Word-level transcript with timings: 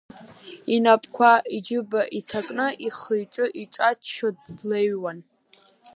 Инапқәа 0.75 1.31
иџьыба 1.55 2.01
иҭакны, 2.19 2.67
ихы-иҿы 2.87 3.45
ихаччо 3.61 4.29
длеиҩеиуан. 4.57 5.19